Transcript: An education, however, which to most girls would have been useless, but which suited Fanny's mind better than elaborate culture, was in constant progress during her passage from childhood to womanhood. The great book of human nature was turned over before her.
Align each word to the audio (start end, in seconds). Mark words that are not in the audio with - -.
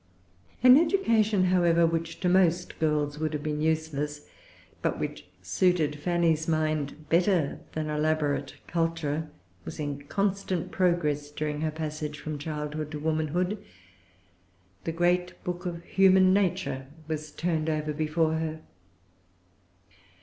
An 0.63 0.77
education, 0.77 1.43
however, 1.43 1.85
which 1.85 2.19
to 2.21 2.27
most 2.27 2.79
girls 2.79 3.19
would 3.19 3.33
have 3.33 3.43
been 3.43 3.61
useless, 3.61 4.27
but 4.81 4.97
which 4.99 5.27
suited 5.43 5.95
Fanny's 5.99 6.47
mind 6.47 7.07
better 7.09 7.59
than 7.73 7.87
elaborate 7.87 8.55
culture, 8.65 9.29
was 9.63 9.79
in 9.79 10.01
constant 10.07 10.71
progress 10.71 11.29
during 11.29 11.61
her 11.61 11.69
passage 11.69 12.17
from 12.17 12.39
childhood 12.39 12.89
to 12.89 12.99
womanhood. 12.99 13.63
The 14.85 14.91
great 14.91 15.35
book 15.43 15.67
of 15.67 15.83
human 15.83 16.33
nature 16.33 16.87
was 17.07 17.29
turned 17.31 17.69
over 17.69 17.93
before 17.93 18.33
her. 18.39 18.61